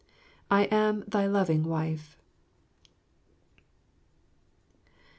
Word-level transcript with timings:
I 0.49 0.63
am 0.71 1.03
thy 1.07 1.27
loving 1.27 1.61
wife. 1.63 2.17